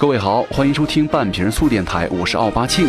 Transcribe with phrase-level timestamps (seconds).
[0.00, 2.88] 各位好，欢迎收听半瓶醋电台，我是奥巴庆。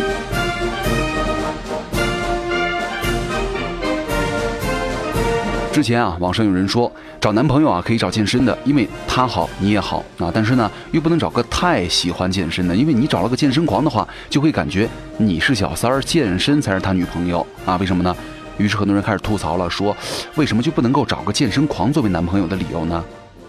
[5.70, 6.90] 之前啊，网上有人说
[7.20, 10.32] 找男朋友啊可以找健身的，因为他好你也好啊。
[10.32, 14.88] 但是呢，又不能找个太喜欢健身的，因为你找了个健身狂的话，就会感觉
[15.18, 17.76] 你是小三儿，健身才是他女朋友啊？
[17.76, 18.16] 为什么呢？
[18.56, 19.94] 于是很多人开始吐槽了，说
[20.36, 23.04] 为什么就不能够找个健身狂作为男朋友的理由呢？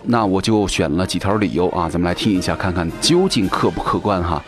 [0.06, 4.44] 那我就选了几条理由啊，咱们来听一下，看看究竟客不客观哈。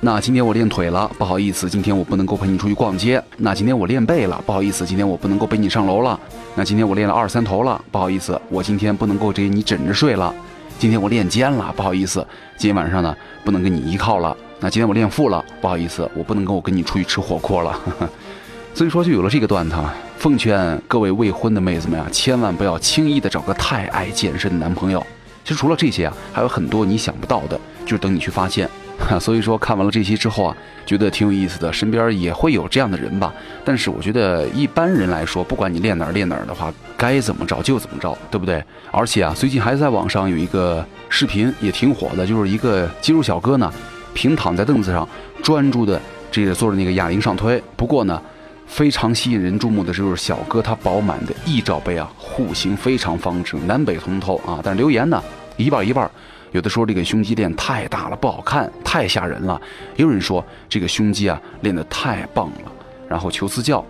[0.00, 3.20] 那今天我练腿了，不好意思，今天我不能够陪你出去逛街。
[3.38, 6.18] 那今天我练背了，不好意思，今天我不能够背你上楼了。
[6.54, 10.32] 那今天我练了二三头了，不好意思，我今天不能够给你枕着睡了。
[10.78, 12.24] 今天我练肩了，不好意思，
[12.56, 14.36] 今天晚上呢不能跟你依靠了。
[14.60, 17.80] 那今天我练腹了，不好意思，我不能够我跟你出去吃火锅了。
[18.74, 19.74] 所以说就有了这个段子。
[20.18, 25.04] 奉劝各位未婚的妹子们啊，千万不要轻易的找个太爱健身的男朋友。
[25.44, 28.68] 其实除了这些啊，还有很多你想不到的，就是等你去发现。
[29.20, 33.32] 所以说看完了这些之后啊，觉得挺有意思的，身边也会有这样的人吧。
[33.64, 38.62] 但是我觉得一般人来说，不管你练哪儿练哪儿的话，该怎么着就怎么着，对不对？
[38.90, 43.72] 而且啊，最近还在网上有一个视频也挺火的，就是一个肌肉小哥呢，
[44.14, 45.08] 平躺在凳子上，
[45.44, 46.00] 专注的
[46.32, 47.62] 这个做着那个哑铃上推。
[47.76, 48.20] 不过呢，
[48.68, 54.60] 非常吸引人注目的就是小哥他饱满的翼罩杯啊，户型非常方正，南北通透啊。
[54.62, 55.20] 但是留言呢，
[55.56, 56.08] 一半一半。
[56.52, 59.60] 有的说这个胸肌练太大了不好看，太吓人了；
[59.96, 62.72] 也有人说这个胸肌啊练得太棒了，
[63.08, 63.84] 然后求私教。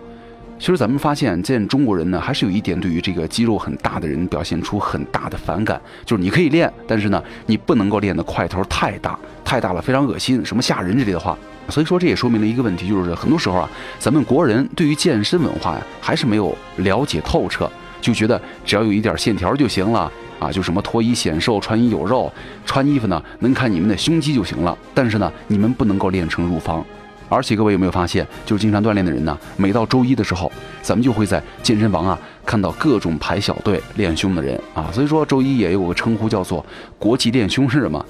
[0.59, 11.37] 其实咱们发现，见中国人呢，还是有一点对于这个肌肉很大的人表现出很大的反感，就是你可以练，但是呢，你不能够练的块头太大，太大了非常恶心，什么吓人之类的话。
[11.69, 17.69] 所以说这也说明了一个问题，就是很多时候啊，咱们国人对于健身文化呀，还是没有了解透彻，
[18.01, 20.11] 就觉得只要有一点线条就行了。
[20.39, 22.31] 啊，就什么脱衣显瘦，穿衣有肉，
[22.65, 24.77] 穿衣服呢能看你们的胸肌就行了。
[24.93, 26.81] 但是呢，你们不能够练成乳房。
[27.27, 30.49] 而且各位有没有发现，就是经常锻炼的人呢，每到周一的时候，
[30.81, 34.89] 咱们就会在健身房啊看到各种排小队练胸的人啊。
[34.93, 36.65] 所以说周一也有个称呼叫做
[36.97, 38.05] 国际练胸日嘛。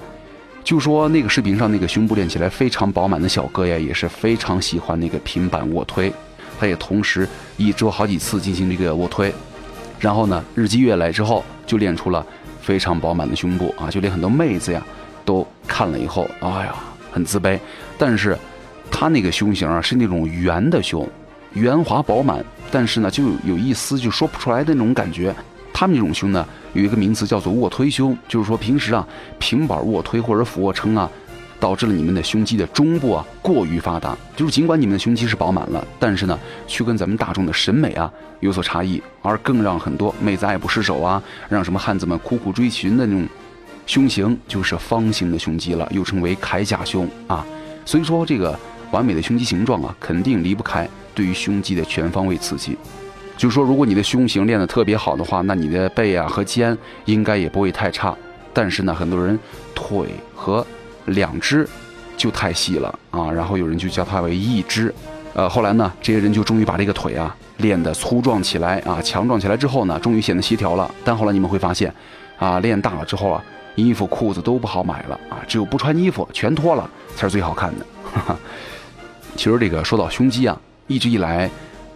[0.62, 6.12] 就说那个视频上那个胸部练起来非常饱满的小哥呀，也是非常喜欢那个平板卧推，
[6.58, 9.32] 他也同时一周好几次进行这个卧推。
[9.98, 12.24] 然后呢，日积月累之后，就练出了
[12.62, 13.90] 非常饱满的胸部啊！
[13.90, 14.82] 就连很多妹子呀，
[15.24, 16.74] 都看了以后，哎呀，
[17.10, 17.58] 很自卑。
[17.98, 18.36] 但是，
[18.90, 21.06] 他那个胸型啊，是那种圆的胸，
[21.52, 25.34] 圆滑饱满，但是呢，就有一丝就说不出来的那种感觉。
[25.80, 29.08] 他们这种胸呢，有一个名词叫做卧推胸，就是说平时啊，
[29.38, 31.10] 平板卧推或者俯卧撑啊。
[31.58, 38.10] 导致了你们的胸肌的中部啊过于发达，就是尽管你们的胸肌是饱满了，但是呢，却跟咱们大众的审美啊
[38.40, 43.26] 有所差异，而更让很多妹子爱不释手啊，让什么汉子们苦苦追寻的那种
[43.86, 47.46] 胸型就是方形的胸肌了，又称为铠甲胸啊。
[47.86, 48.58] 所以说，这个
[48.90, 52.76] 完美的胸肌形状啊，肯定离不开对于胸肌的全方位刺激。
[53.40, 58.14] 就是说，如果你的胸型练得特别好的话，那你的背啊和肩应该也不会太差。
[58.52, 59.38] 但是呢，很多人
[59.74, 60.66] 腿和
[61.06, 61.66] 两只
[62.18, 64.94] 就太细了啊，然后有人就叫它为一只，
[65.32, 70.94] 呃，后来呢，这些人就终于把这个腿啊练得粗壮起来啊，强壮起来之后呢，终于显得协调了。
[71.02, 71.90] 但后来你们会发现，
[72.38, 73.42] 啊，练大了之后啊，
[73.74, 76.86] 衣服裤子都不好买了啊，只有不穿衣服全脱了
[77.16, 77.86] 才是最好看的。
[79.34, 81.50] 其实这个说到胸肌啊，一直以来，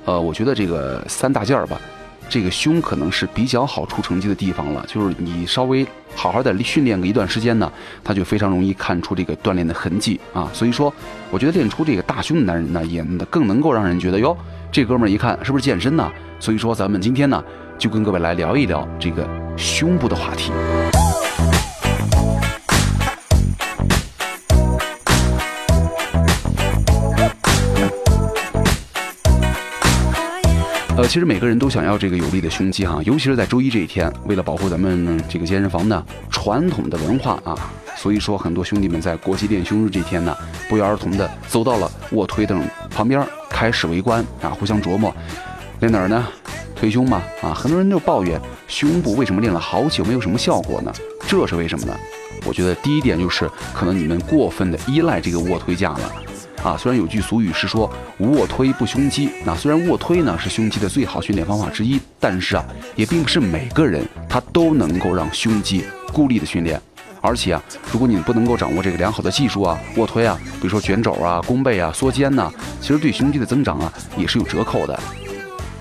[0.04, 1.80] 呃，我觉得这个三大件儿吧。
[2.26, 7.70] 这个胸可能是比较好出成绩的地方了，就是你稍微好好的训练个一段时间呢，
[8.02, 10.48] 他就非常容易看出这个锻炼的痕迹啊。
[10.52, 10.92] 所以说，
[11.30, 14.34] 我觉得练出这个大胸的男人呢，也更能够让人觉得哟，
[14.72, 16.10] 这哥们儿一看是不是健身呢？
[16.40, 17.44] 所以说，咱们今天呢，
[17.78, 20.50] 就跟各位来聊一聊这个胸部的话题。
[30.96, 37.58] 呃，其实每个人都想要这个有力的胸肌哈，尤其是在周一这一天，为了保护咱们这个健身房的传统的文化啊，
[37.96, 40.36] 所以说很多兄弟们在国际练胸日这天呢，
[40.68, 45.12] 不约而同的走到了卧推凳旁边，开始围观啊，互相琢磨
[45.80, 46.28] 练哪儿呢？
[46.76, 50.92] 推胸嘛啊，很多人就抱怨胸部为什么练了好久没有什么效果呢？
[51.26, 51.96] 这是为什么呢？
[52.46, 56.12] 我觉得第一点就是可能你们过分的依赖这个卧推架了。
[56.64, 62.64] 啊，虽然有句俗语是说无卧推不胸肌，那虽然卧推呢是胸肌的最好训练方法之一，但是啊，
[62.96, 66.80] 也并不是每个人他都能够让胸肌孤立的训练。
[67.20, 67.62] 而且啊，
[67.92, 72.50] 如果你不能够掌握这个良好的技术啊，卧推啊，比如说卷肘啊、弓背啊、缩肩呐，
[72.80, 74.98] 其实对胸肌的增长啊也是有折扣的。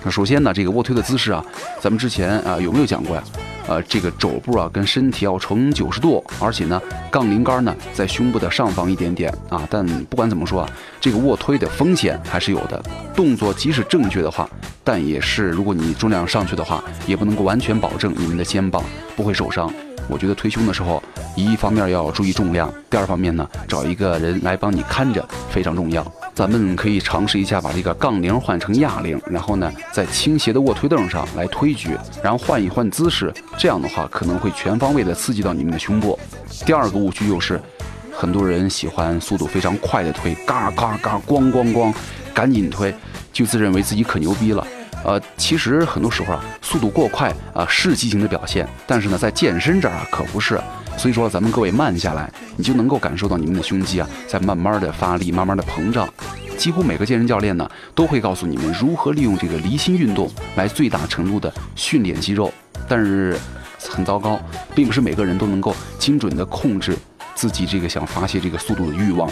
[0.04, 1.44] 那首先呢，这个卧推的姿势啊，
[1.80, 3.24] 咱们之前啊有没有讲过呀？
[3.68, 9.68] 呃，这个肘部啊跟身体要呈九十度，而且呢，杠铃杆呢在胸部的上方一点点啊。
[9.70, 10.70] 但不管怎么说啊，
[11.00, 12.84] 这个卧推的风险还是有的。
[13.16, 14.50] 动作即使正确的话，
[14.84, 18.84] 但也是如果你重量上去的话，也不能够完全保证你们的肩膀
[19.16, 19.72] 不会受伤。
[20.10, 21.02] 我觉得推胸的时候，
[21.36, 26.06] 一方面要注意重量，第二方面呢，找一个人来帮你看着非常重要。
[26.36, 36.18] 咱们可以尝试一下把这个杠铃换成哑铃，然后呢，在倾斜的卧推凳上来推举，然后换一换姿势，这样的话可能会全方位的刺激到你们的胸部。
[36.66, 37.62] 第二个误区就是，
[38.12, 41.94] 很多人喜欢速度非常快的推，嘎嘎嘎，咣咣咣，
[42.34, 42.94] 赶紧推，
[43.32, 44.66] 就自认为自己可牛逼了。
[45.04, 50.60] 呃，其实很多时候啊，速度过快啊是激情的表现，但是呢，在健身这儿啊可不是。
[50.96, 56.08] 所以说，咱们各位慢下来，你就能够感受到你们的胸肌啊在慢慢的发力，慢慢的膨胀。
[56.56, 62.54] 几乎每个健身教练呢都会告诉你们如何利用这个离心运动来最大程度的训练肌肉。
[62.88, 63.36] 但是
[63.90, 64.40] 很糟糕，
[64.76, 66.96] 并不是每个人都能够精准的控制
[67.34, 69.28] 自己这个想发泄这个速度的欲望。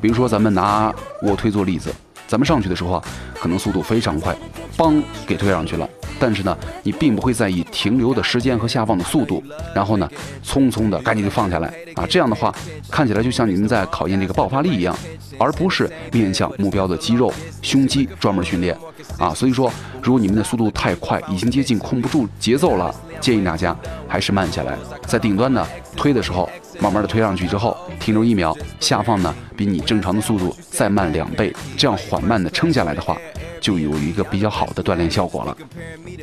[0.00, 0.92] 比如说，咱们拿
[1.22, 1.94] 卧推做例子，
[2.34, 3.04] 咱们上去的时候啊，
[3.40, 4.36] 可能速度非常快，
[4.76, 5.88] 邦给推上去了。
[6.18, 9.40] 但是呢，你并不会在意停留的时间和下放的速度，
[9.72, 10.10] 然后呢，
[10.44, 12.52] 匆匆的赶紧就放下来啊，这样的话
[12.90, 14.96] 看起来就像你们在考验这个爆发力一样，
[15.38, 17.32] 而不是面向目标的肌肉
[17.62, 18.76] 胸肌专门训练
[19.16, 19.32] 啊。
[19.32, 19.70] 所以说，
[20.02, 23.76] 如果你们的速度太快，已经接近控不住节奏了，建议大家
[24.08, 24.76] 还是慢下来，
[25.06, 25.64] 在顶端呢
[25.94, 26.50] 推的时候，
[26.80, 33.16] 慢慢的推上去之后停留一秒，下放呢比你正常的速度再慢两倍，这样缓慢的撑下来的话。
[33.60, 35.56] 就有一个比较好的锻炼效果了，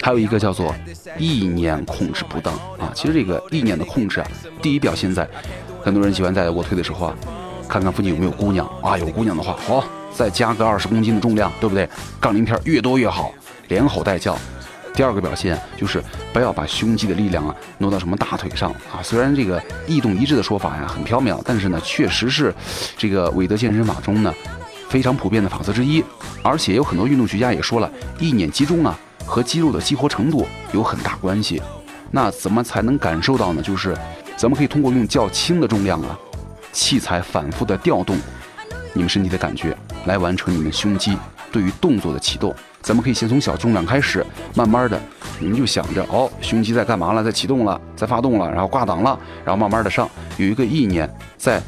[0.04, 0.76] 还有一个叫做
[1.18, 2.92] 意念控制不当啊。
[2.94, 4.28] 其实这个意念的控制啊，
[4.62, 5.28] 第一表现在
[5.82, 7.16] 很多人喜欢在卧推的时候啊，
[7.68, 9.84] 看看附近有没有姑娘啊，有姑娘的话，好，
[10.14, 11.90] 再加个二十公斤的重量，对不对？
[12.20, 13.34] 杠铃片越多越好，
[13.70, 14.38] 连吼带叫。
[14.94, 16.04] 第二个表现就是
[16.34, 19.02] 不要把胸肌的力量啊挪到什么大腿上啊。
[19.02, 22.54] 虽然这个异动一致的说法呀很缥缈，但是呢，确实是
[22.98, 24.34] 这个韦德健身法中呢。
[24.90, 26.04] 非常普遍的法则之一，
[26.44, 27.90] 而且有很多运动学家也说了，
[28.20, 31.62] 意念集中啊和肌肉的激活程度有很大关系。
[32.12, 33.62] 那怎么才能感受到呢？
[33.62, 33.98] 就是
[34.36, 36.20] 咱们可以通过用较轻的重量啊，
[36.74, 38.20] 器材反复的调动
[38.92, 39.74] 你们身体的感觉，
[40.08, 41.18] 来完成你们胸肌
[41.54, 42.54] 对于动作的启动。
[42.82, 44.26] 咱们可以先从小重量开始，
[44.56, 45.00] 慢慢的，
[45.40, 47.24] 你们就想着哦，胸肌在干嘛了？
[47.24, 51.62] 在启动了，在发动了，然后挂档了，然后慢慢的上，有一个意念在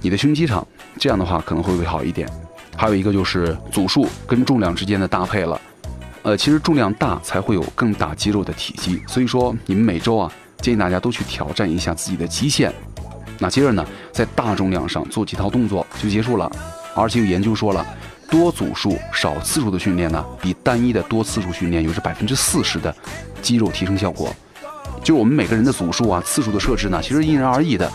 [0.00, 0.66] 你的胸肌上，
[0.98, 2.28] 这样的话可能会会好一点？
[2.76, 5.60] 还有一个就是组数跟重量之间的搭配了，
[6.22, 12.72] 呃，其实重量大才会有更大肌肉的体积，所以说你们每周啊，建议大家都去挑战一下自己的极限。
[13.38, 16.50] 那接着呢，在大重量上做几套动作就结束了。
[16.94, 17.84] 而且有研究说了，
[18.32, 22.94] 多组数少次数的训练呢，比单一的多次数训练有着百分之四十的
[23.42, 24.34] 肌肉提升效果。
[25.04, 27.92] 就是我们每个人的组数啊、次数的设置呢，其实因人而异的。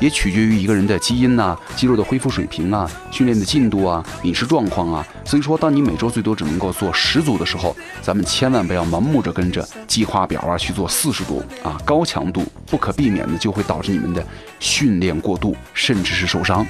[0.00, 5.06] 也取决于一个人的基因呐、肌肉的恢复水平啊、训练的进度啊、饮食状况啊。
[5.22, 14.26] 所以说，当你每周最多只能够做十组的时候，咱们千万不要盲目着跟着计划表啊去做四十组啊，高强度不可避免的就会导致你们的
[14.60, 16.66] 训练过度，甚至是受伤。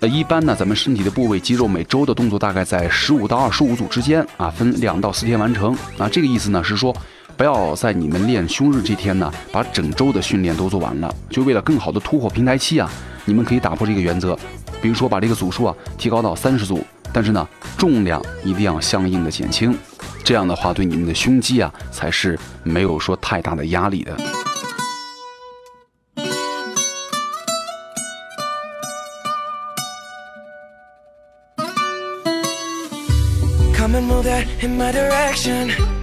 [0.00, 6.08] 呃，一般呢，咱们身体的部位肌肉每周的动作大概在十五到二十五组之间啊，分两到四天完成啊。
[6.10, 6.94] 这个意思呢是说。
[7.36, 11.14] 不要在你们练胸日这天呢，把整周的训练都做完了。
[11.30, 12.90] 就为了更好的突破平台期啊，
[13.24, 14.38] 你们可以打破这个原则，
[14.82, 16.84] 比如说把这个组数啊提高到三十组，
[17.14, 19.74] 但是呢，重量一定要相应的减轻。
[20.22, 24.14] 这样的话，对你们的胸肌啊才是没有说太大的压力的。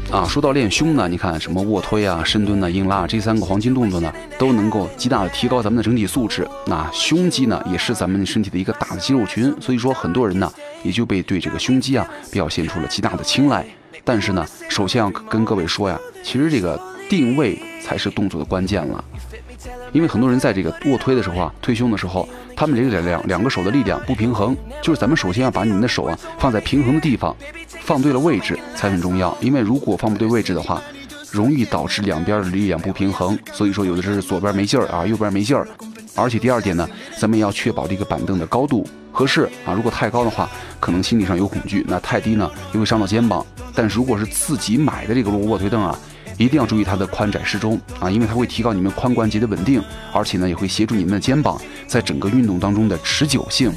[0.10, 6.48] 啊，说到练胸呢，你看什么卧推啊、深蹲啊、硬拉这三个黄金动作呢，都能够极大的提高咱们的整体素质。
[6.66, 13.64] 那胸肌呢，也是咱们身体的一个大的肌肉群，所以说很多人呢，也就被对这个胸肌啊表现出了极大的青睐。
[14.04, 19.04] 但是呢，首先要跟各位说呀，其实这个定位才是动作的关键了。
[19.94, 27.36] 因为很多人在这个卧推的时候啊，推胸的时候，他们这个两两个手的力量不平衡，就是咱们首先要把你们的手啊放在平衡的地方。
[27.88, 30.82] 放对了位置才很重要，因为如果放不对位置的话，
[31.32, 33.40] 容易导致两边的力量不平衡。
[33.54, 35.66] 所以说，有的是左边没劲儿啊，右边没劲儿。
[36.14, 36.86] 而且第二点呢，
[37.18, 39.72] 咱们也要确保这个板凳的高度合适啊。
[39.74, 40.50] 如果太高的话，
[40.82, 43.46] 可能心理上有恐惧；那太低呢，又会伤到肩膀。
[43.74, 45.98] 但是如果是自己买的这个卧推凳啊，
[46.38, 53.74] 一定要注意它的宽窄适中啊，因为它会提高你们髋关节的稳定，而且呢，也会协助你们的肩膀在整个运动当中的持久性。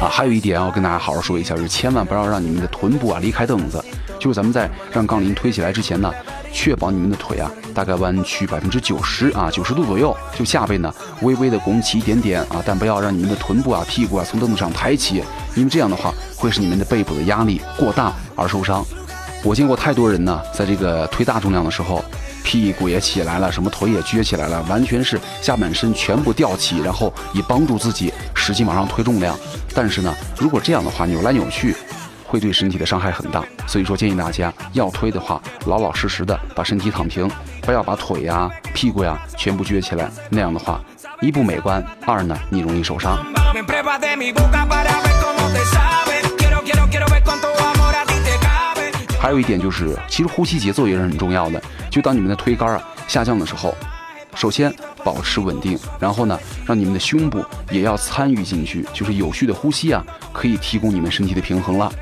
[0.00, 3.84] 啊，还有一点要跟大家好好说一下，就是千万不要让你们的臀部啊离开凳子。
[4.22, 6.08] 就是咱们在让杠铃推起来之前呢，
[6.52, 10.16] 确保你们的腿啊大概弯曲百分之九十啊，九十度左右。
[10.32, 15.24] 就下背呢微微的拱起一点点啊，但不要让你们的臀部啊、屁股啊从凳子上抬起，
[15.56, 18.86] 因为这样的话会使你们的背部的压力过大而受伤。
[19.42, 22.04] 我见过太多人呢，在这个推大重量的时候，
[22.44, 29.36] 屁股也起来了，什么腿也撅起来了，完全是下半身全部吊起，然后以帮助自己使劲往上推重量。
[29.74, 31.74] 但是呢，如果这样的话扭来扭去，
[32.32, 33.44] 会对身体的伤害很大。
[33.66, 40.80] 所以说，建议大家要推的话，老老实实的把身体躺平，不要把腿呀、屁股呀全部撅起来，那样的话，
[41.20, 43.18] 一不美观，二呢你容易受伤。
[49.20, 51.62] 还有一点就是，其实呼吸节奏也是很重要的。
[51.90, 53.76] 就当你们的推杆啊下降的时候，
[54.34, 54.74] 首先
[55.04, 61.92] 保持稳定，然后呢，让你们的胸部也要参与进去，就是有序的呼吸啊，可以提供你们身体的平衡了。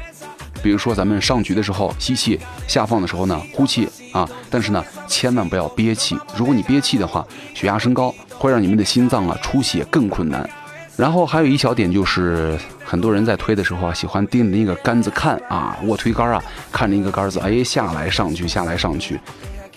[0.63, 6.19] 比如说咱们上举的时候吸气，下放的时候呢呼气啊，但是呢千万不要憋气。
[6.37, 10.49] 如果你憋气的话，血压升高，会让你们的心脏啊出血更困难。
[10.97, 19.19] 然后还有一小点就是，很多人在推的时候啊，喜欢盯着那个杆子看啊，卧推杆啊，看着一个杆子，哎，下来上去，下来上去。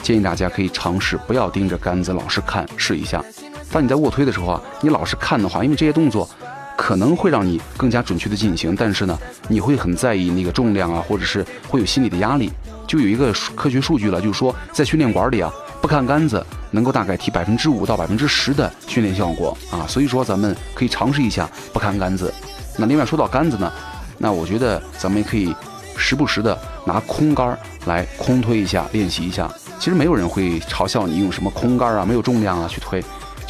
[0.01, 3.23] 建议大家可以尝试不要盯着杆子老是看，试一下。
[3.71, 6.29] 当你在卧推的时候啊，你老是看的话，因为这些动作
[6.77, 12.51] 可能会让你更加准确的进行，但是呢，你会很在意那个重量啊，或者是会有心理的压力。
[12.87, 15.51] 就有一个科学数据了，就是说在训练馆里啊，
[15.81, 16.45] 不看杆子。
[16.75, 22.33] 能够大概提百分之五到百分之十的训练效果啊，所以说咱们可以尝试一下不看杆子。
[22.77, 23.71] 那另外说到杆子呢，
[24.17, 25.55] 那我觉得咱们也可以
[25.95, 29.47] 时不时的拿空杆来空推一下，练习一下。
[29.77, 33.03] 其实没有人会嘲笑你用什么空杆啊，没有重量啊去推。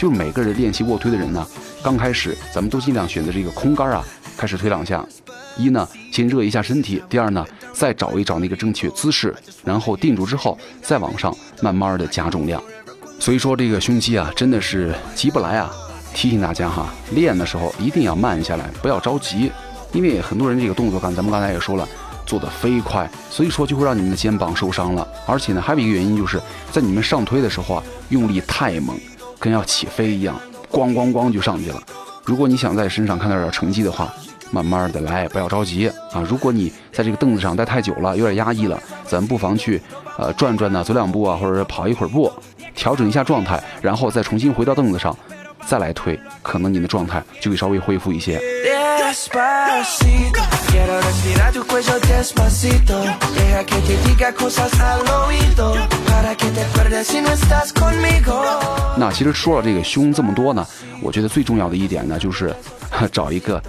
[0.03, 1.47] 就每个人练习卧推的人呢，
[1.81, 4.03] 刚开始咱们都尽量选择这个空杆啊，
[4.35, 5.01] 开始推两下。
[5.55, 9.33] 一呢，先热一下身体；第二呢，再找一找那个正确姿势，
[9.63, 12.61] 然后定住之后，再往上慢慢的加重量。
[13.17, 15.71] 所以说这个胸肌啊，真的是急不来啊！
[16.13, 19.49] 提醒大家哈，练的时候一定要慢下来，不要着急，
[19.93, 21.87] 因为很多人这个动作感，咱们刚才也说了，
[22.25, 25.07] 做的飞快，所以说就会让你们的肩膀受伤了。
[25.25, 26.41] 而且呢，还有一个原因就是
[26.73, 28.99] 在你们上推的时候啊，用力太猛，
[29.43, 30.39] 跟要起飞一样，
[30.71, 31.77] 咣咣咣就上去了。
[32.23, 34.13] 如果你想在身上看到点成绩的话，
[34.51, 36.23] 慢慢的来，不要着急啊！
[36.25, 39.81] 如果你在这个凳子上待太久了，有点压抑了，咱不妨去
[40.17, 42.31] 呃转转呢，走两步啊，或者是跑一会儿步。
[42.73, 45.13] 调整一下状态，然后再重新回到凳子上，
[45.65, 48.39] 再来推，可能你的状态就会稍微恢复一些。
[58.97, 60.65] 那其实说了这个胸这么多呢，
[61.01, 62.53] 我觉得最重要的一点呢，就是
[63.11, 63.61] 找一个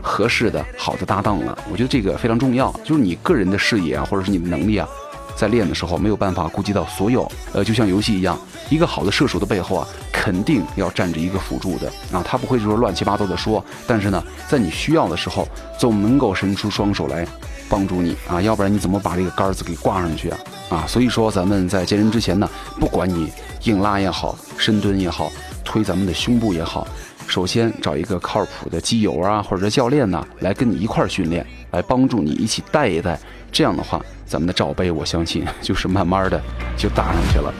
[0.00, 1.56] 合适的好的搭档了。
[1.70, 4.88] 我觉得这个非常重要，就是你个人的视野啊，或者是你的能力啊。
[5.36, 8.38] 在练的时候没有办法顾及到所有，呃，就像游戏一样，
[8.70, 15.46] 一个好的射手的背后啊，肯定要站着一个辅助的啊，他不会就是乱七八糟的说，但是呢，在你需要的时候，
[15.78, 17.26] 总能够伸出双手来
[17.68, 20.38] 帮助你啊，要不然你怎么把这个杆子给挂上去啊？
[20.70, 22.48] 啊，所以说咱们在健身之前呢，
[22.80, 23.30] 不管你
[23.64, 25.30] 硬拉也好，深蹲也好，
[25.66, 26.88] 推咱们的胸部也好，
[27.26, 33.18] 首先找一个靠谱的基友啊，或者教练呐，来跟你一块儿训练，来帮助你一起带一带，
[33.52, 34.00] 这样的话。
[34.28, 36.40] 咱们的罩杯，我相信 就是慢慢的
[36.76, 37.54] 就搭上去了。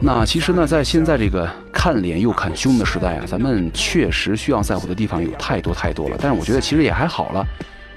[0.00, 6.16] 那其实呢，在现在这个看脸又看胸的时代啊，咱们确实需要在乎的地方有太多太多了。
[6.18, 7.46] 但是我觉得其实也还好了，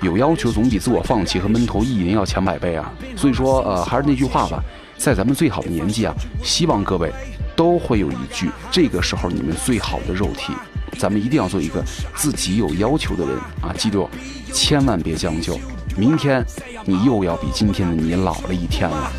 [0.02, 2.92] 有要求总比自我放弃和闷头意淫要强百倍啊。
[3.16, 4.62] 所以说，呃，还是那句话吧，
[5.00, 6.14] 在咱们最好的年纪啊，
[6.44, 7.10] 希望各位
[7.56, 10.54] 都会有一句这个时候你们最好的肉体。
[10.98, 11.82] 咱们一定要做一个
[12.16, 13.72] 自己有要求的人啊！
[13.78, 14.10] 记住，
[14.52, 15.58] 千万别将就，
[15.96, 16.46] 明天
[16.84, 19.10] 你又要比今天的你老了一天了。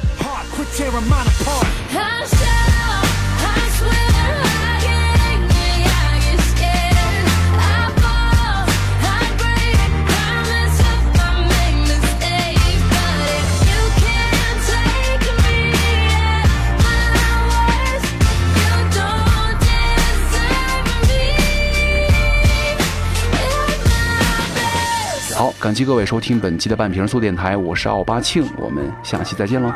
[25.59, 29.69] 感谢各位收听本期的半瓶醋电台，我是奥巴庆，我们下期再见喽。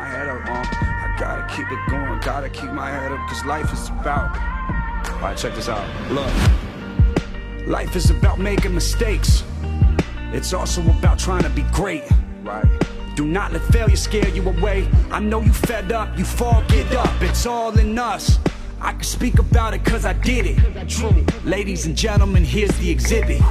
[7.68, 9.42] Life is about making mistakes.
[10.32, 12.04] It's also about trying to be great.
[12.42, 12.64] Right.
[13.14, 14.86] Do not let failure scare you away.
[15.10, 17.10] I know you fed up, you fall, get up.
[17.20, 18.38] It's all in us.
[18.80, 20.88] I can speak about it cause I did it.
[20.88, 21.24] True.
[21.44, 23.42] Ladies and gentlemen, here's the exhibit.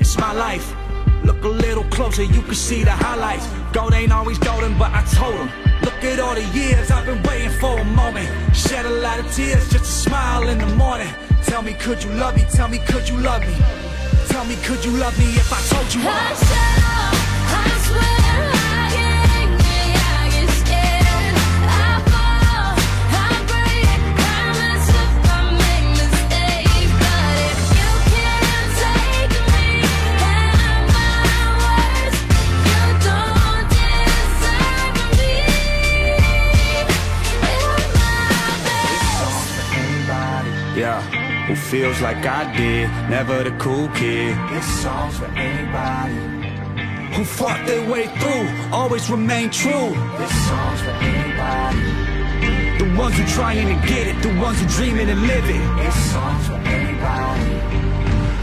[0.00, 0.74] It's my life.
[1.23, 3.47] Look a little closer, you can see the highlights.
[3.71, 5.49] Gold ain't always golden, but I told them.
[5.81, 8.27] Look at all the years I've been waiting for a moment.
[8.55, 11.13] Shed a lot of tears just a smile in the morning.
[11.43, 12.45] Tell me, could you love me?
[12.51, 13.55] Tell me, could you love me?
[14.27, 16.01] Tell me, could you love me if I told you?
[16.05, 16.92] I
[41.47, 42.89] who feels like I did?
[43.09, 44.35] Never the cool kid.
[44.51, 46.15] This song's for anybody.
[47.15, 49.89] Who fought their way through, always remain true.
[50.17, 52.03] This song's for anybody.
[52.79, 55.61] The ones who trying to get it, the ones who dreaming and living.
[55.77, 57.73] This song's for anybody.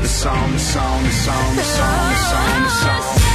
[0.02, 3.29] The song, the song, the song, the song, the song, the song.